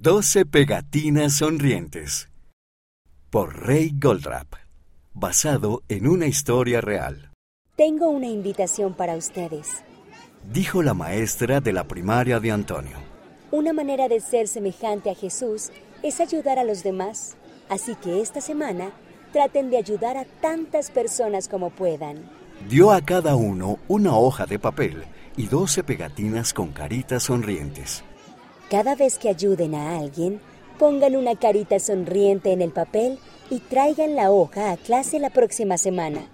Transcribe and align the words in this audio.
12 0.00 0.46
pegatinas 0.46 1.38
sonrientes 1.38 2.28
por 3.30 3.66
Ray 3.66 3.90
Goldrap, 4.00 4.46
basado 5.12 5.82
en 5.88 6.06
una 6.06 6.28
historia 6.28 6.80
real. 6.80 7.32
Tengo 7.74 8.08
una 8.08 8.28
invitación 8.28 8.94
para 8.94 9.16
ustedes. 9.16 9.82
Dijo 10.52 10.84
la 10.84 10.94
maestra 10.94 11.60
de 11.60 11.72
la 11.72 11.82
primaria 11.82 12.38
de 12.38 12.52
Antonio. 12.52 12.96
Una 13.50 13.72
manera 13.72 14.06
de 14.06 14.20
ser 14.20 14.46
semejante 14.46 15.10
a 15.10 15.16
Jesús 15.16 15.72
es 16.04 16.20
ayudar 16.20 16.60
a 16.60 16.64
los 16.64 16.84
demás. 16.84 17.36
Así 17.68 17.96
que 17.96 18.20
esta 18.20 18.40
semana 18.40 18.92
traten 19.32 19.68
de 19.68 19.78
ayudar 19.78 20.16
a 20.16 20.26
tantas 20.26 20.92
personas 20.92 21.48
como 21.48 21.70
puedan. 21.70 22.30
Dio 22.68 22.92
a 22.92 23.00
cada 23.00 23.34
uno 23.34 23.80
una 23.88 24.16
hoja 24.16 24.46
de 24.46 24.60
papel 24.60 25.02
y 25.36 25.48
12 25.48 25.82
pegatinas 25.82 26.54
con 26.54 26.70
caritas 26.70 27.24
sonrientes. 27.24 28.04
Cada 28.70 28.94
vez 28.94 29.18
que 29.18 29.30
ayuden 29.30 29.74
a 29.74 29.98
alguien, 29.98 30.40
pongan 30.78 31.16
una 31.16 31.36
carita 31.36 31.78
sonriente 31.78 32.52
en 32.52 32.60
el 32.60 32.70
papel 32.70 33.18
y 33.50 33.60
traigan 33.60 34.14
la 34.14 34.30
hoja 34.30 34.72
a 34.72 34.76
clase 34.76 35.18
la 35.18 35.30
próxima 35.30 35.78
semana. 35.78 36.26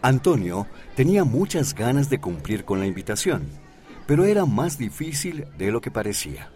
Antonio 0.00 0.66
tenía 0.94 1.24
muchas 1.24 1.74
ganas 1.74 2.08
de 2.08 2.20
cumplir 2.20 2.64
con 2.64 2.78
la 2.78 2.86
invitación, 2.86 3.48
pero 4.06 4.24
era 4.24 4.46
más 4.46 4.78
difícil 4.78 5.46
de 5.58 5.72
lo 5.72 5.80
que 5.80 5.90
parecía. 5.90 6.50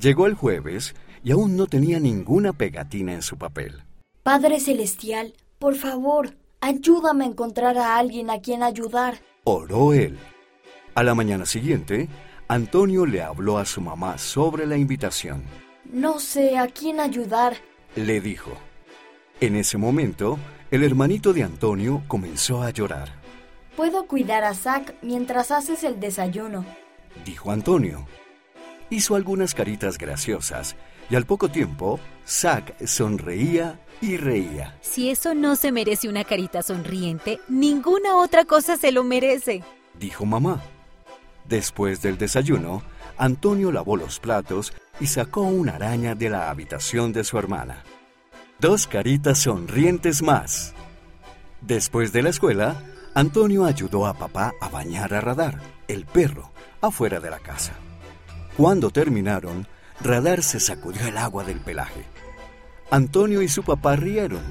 Llegó 0.00 0.26
el 0.26 0.34
jueves 0.34 0.94
y 1.22 1.32
aún 1.32 1.56
no 1.56 1.66
tenía 1.66 2.00
ninguna 2.00 2.52
pegatina 2.52 3.12
en 3.12 3.22
su 3.22 3.36
papel. 3.36 3.82
Padre 4.22 4.58
Celestial, 4.58 5.34
por 5.58 5.74
favor, 5.74 6.34
ayúdame 6.60 7.24
a 7.24 7.28
encontrar 7.28 7.76
a 7.76 7.98
alguien 7.98 8.30
a 8.30 8.40
quien 8.40 8.62
ayudar. 8.62 9.18
Oró 9.44 9.92
él. 9.92 10.18
A 10.94 11.02
la 11.02 11.14
mañana 11.14 11.44
siguiente, 11.44 12.08
Antonio 12.48 13.06
le 13.06 13.22
habló 13.22 13.56
a 13.56 13.64
su 13.64 13.80
mamá 13.80 14.18
sobre 14.18 14.66
la 14.66 14.76
invitación. 14.76 15.42
No 15.90 16.20
sé 16.20 16.58
a 16.58 16.66
quién 16.66 17.00
ayudar, 17.00 17.56
Le 17.96 18.20
dijo. 18.20 18.50
En 19.40 19.56
ese 19.56 19.78
momento, 19.78 20.38
el 20.70 20.82
hermanito 20.82 21.32
de 21.32 21.44
Antonio 21.44 22.02
comenzó 22.08 22.62
a 22.62 22.70
llorar. 22.70 23.08
Puedo 23.76 24.06
cuidar 24.06 24.44
a 24.44 24.54
Zack 24.54 24.94
mientras 25.02 25.50
haces 25.50 25.84
el 25.84 26.00
desayuno. 26.00 26.64
Dijo 27.24 27.50
Antonio. 27.50 28.06
Hizo 28.90 29.14
algunas 29.14 29.54
caritas 29.54 29.96
graciosas 29.96 30.76
y 31.08 31.16
al 31.16 31.24
poco 31.24 31.48
tiempo, 31.48 31.98
Zack 32.26 32.84
sonreía 32.86 33.80
y 34.00 34.16
reía. 34.16 34.76
Si 34.80 35.10
eso 35.10 35.34
no 35.34 35.56
se 35.56 35.72
merece 35.72 36.08
una 36.08 36.24
carita 36.24 36.62
sonriente, 36.62 37.40
ninguna 37.48 38.16
otra 38.16 38.44
cosa 38.44 38.76
se 38.76 38.92
lo 38.92 39.04
merece. 39.04 39.62
Dijo 39.98 40.26
mamá. 40.26 40.62
Después 41.44 42.00
del 42.00 42.16
desayuno, 42.16 42.82
Antonio 43.18 43.70
lavó 43.70 43.96
los 43.96 44.18
platos 44.18 44.72
y 45.00 45.06
sacó 45.06 45.42
una 45.42 45.76
araña 45.76 46.14
de 46.14 46.30
la 46.30 46.50
habitación 46.50 47.12
de 47.12 47.24
su 47.24 47.38
hermana. 47.38 47.84
Dos 48.58 48.86
caritas 48.86 49.40
sonrientes 49.40 50.22
más. 50.22 50.74
Después 51.60 52.12
de 52.12 52.22
la 52.22 52.30
escuela, 52.30 52.82
Antonio 53.14 53.64
ayudó 53.64 54.06
a 54.06 54.14
papá 54.14 54.54
a 54.60 54.68
bañar 54.68 55.14
a 55.14 55.20
Radar, 55.20 55.60
el 55.86 56.06
perro, 56.06 56.50
afuera 56.80 57.20
de 57.20 57.30
la 57.30 57.38
casa. 57.38 57.74
Cuando 58.56 58.90
terminaron, 58.90 59.66
Radar 60.00 60.42
se 60.42 60.60
sacudió 60.60 61.06
el 61.06 61.18
agua 61.18 61.44
del 61.44 61.60
pelaje. 61.60 62.04
Antonio 62.90 63.42
y 63.42 63.48
su 63.48 63.62
papá 63.62 63.96
rieron. 63.96 64.42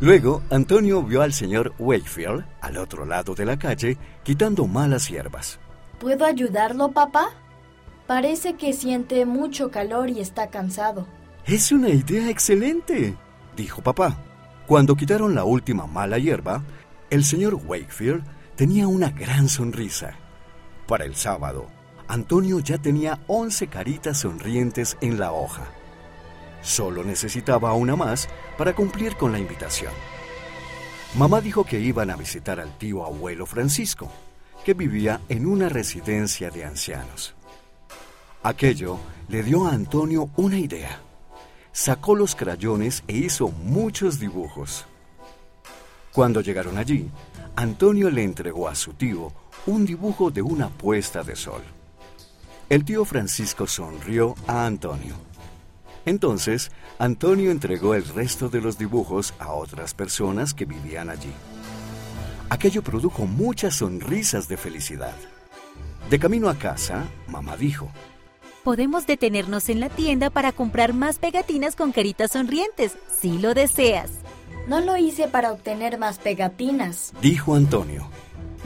Luego, 0.00 0.42
Antonio 0.50 1.02
vio 1.02 1.22
al 1.22 1.32
señor 1.32 1.74
Wakefield, 1.78 2.44
al 2.60 2.78
otro 2.78 3.04
lado 3.04 3.34
de 3.34 3.44
la 3.44 3.58
calle, 3.58 3.98
quitando 4.22 4.66
malas 4.66 5.08
hierbas. 5.08 5.60
¿Puedo 6.00 6.24
ayudarlo, 6.24 6.92
papá? 6.92 7.28
Parece 8.06 8.54
que 8.54 8.72
siente 8.72 9.26
mucho 9.26 9.70
calor 9.70 10.08
y 10.08 10.20
está 10.20 10.48
cansado. 10.48 11.06
Es 11.44 11.72
una 11.72 11.90
idea 11.90 12.30
excelente, 12.30 13.14
dijo 13.54 13.82
papá. 13.82 14.16
Cuando 14.66 14.96
quitaron 14.96 15.34
la 15.34 15.44
última 15.44 15.86
mala 15.86 16.16
hierba, 16.16 16.62
el 17.10 17.22
señor 17.22 17.54
Wakefield 17.66 18.24
tenía 18.56 18.88
una 18.88 19.10
gran 19.10 19.50
sonrisa. 19.50 20.14
Para 20.86 21.04
el 21.04 21.16
sábado, 21.16 21.66
Antonio 22.08 22.60
ya 22.60 22.78
tenía 22.78 23.20
11 23.26 23.66
caritas 23.66 24.20
sonrientes 24.20 24.96
en 25.02 25.20
la 25.20 25.32
hoja. 25.32 25.66
Solo 26.62 27.04
necesitaba 27.04 27.74
una 27.74 27.94
más 27.94 28.26
para 28.56 28.74
cumplir 28.74 29.16
con 29.16 29.32
la 29.32 29.38
invitación. 29.38 29.92
Mamá 31.18 31.42
dijo 31.42 31.64
que 31.64 31.78
iban 31.78 32.08
a 32.10 32.16
visitar 32.16 32.58
al 32.58 32.78
tío 32.78 33.04
abuelo 33.04 33.44
Francisco, 33.44 34.10
que 34.64 34.74
vivía 34.74 35.20
en 35.28 35.46
una 35.46 35.68
residencia 35.68 36.50
de 36.50 36.64
ancianos. 36.64 37.34
Aquello 38.42 38.98
le 39.28 39.42
dio 39.42 39.66
a 39.66 39.72
Antonio 39.72 40.30
una 40.36 40.58
idea. 40.58 41.00
Sacó 41.72 42.14
los 42.14 42.34
crayones 42.34 43.04
e 43.06 43.16
hizo 43.16 43.48
muchos 43.48 44.18
dibujos. 44.18 44.86
Cuando 46.12 46.40
llegaron 46.40 46.78
allí, 46.78 47.08
Antonio 47.54 48.10
le 48.10 48.24
entregó 48.24 48.68
a 48.68 48.74
su 48.74 48.94
tío 48.94 49.32
un 49.66 49.84
dibujo 49.86 50.30
de 50.30 50.42
una 50.42 50.68
puesta 50.68 51.22
de 51.22 51.36
sol. 51.36 51.62
El 52.68 52.84
tío 52.84 53.04
Francisco 53.04 53.66
sonrió 53.66 54.34
a 54.46 54.66
Antonio. 54.66 55.14
Entonces, 56.06 56.70
Antonio 56.98 57.50
entregó 57.50 57.94
el 57.94 58.04
resto 58.04 58.48
de 58.48 58.60
los 58.60 58.78
dibujos 58.78 59.34
a 59.38 59.52
otras 59.52 59.94
personas 59.94 60.54
que 60.54 60.64
vivían 60.64 61.10
allí. 61.10 61.32
Aquello 62.50 62.82
produjo 62.82 63.26
muchas 63.26 63.76
sonrisas 63.76 64.48
de 64.48 64.56
felicidad. 64.56 65.14
De 66.10 66.18
camino 66.18 66.48
a 66.48 66.56
casa, 66.56 67.04
mamá 67.28 67.56
dijo, 67.56 67.88
Podemos 68.64 69.06
detenernos 69.06 69.68
en 69.70 69.80
la 69.80 69.88
tienda 69.88 70.28
para 70.28 70.52
comprar 70.52 70.92
más 70.92 71.18
pegatinas 71.18 71.76
con 71.76 71.92
caritas 71.92 72.32
sonrientes, 72.32 72.98
si 73.20 73.38
lo 73.38 73.54
deseas. 73.54 74.10
No 74.68 74.80
lo 74.80 74.96
hice 74.98 75.28
para 75.28 75.52
obtener 75.52 75.98
más 75.98 76.18
pegatinas. 76.18 77.12
dijo 77.22 77.54
Antonio. 77.54 78.08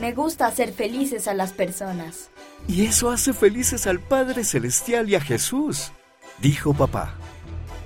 Me 0.00 0.12
gusta 0.12 0.47
hacer 0.47 0.73
felices 0.73 1.28
a 1.28 1.34
las 1.34 1.53
personas. 1.53 2.31
Y 2.67 2.87
eso 2.87 3.11
hace 3.11 3.33
felices 3.33 3.87
al 3.87 4.00
Padre 4.00 4.43
Celestial 4.44 5.09
y 5.09 5.15
a 5.15 5.21
Jesús, 5.21 5.93
dijo 6.41 6.75
papá, 6.75 7.15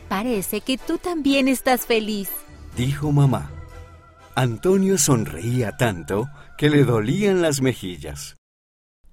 Parece 0.08 0.62
que 0.62 0.78
tú 0.78 0.97
también 0.97 1.48
estás 1.48 1.82
feliz. 1.84 2.31
dijo 2.76 3.12
mamá. 3.12 3.50
Antonio 4.41 4.99
sonreía 4.99 5.76
tanto 5.76 6.31
que 6.56 6.71
le 6.71 6.84
dolían 6.84 7.43
las 7.43 7.60
mejillas. 7.60 8.37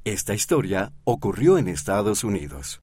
Esta 0.03 0.36
historia 0.36 0.94
ocurrió 1.03 1.58
en 1.58 1.68
Estados 1.68 2.24
Unidos. 2.24 2.74